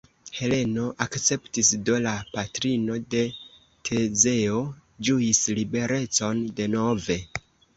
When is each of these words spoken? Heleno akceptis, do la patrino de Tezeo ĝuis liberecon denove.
Heleno 0.35 0.85
akceptis, 1.05 1.69
do 1.89 1.97
la 2.05 2.13
patrino 2.31 2.97
de 3.15 3.21
Tezeo 3.91 4.57
ĝuis 5.11 5.43
liberecon 5.61 6.43
denove. 6.63 7.21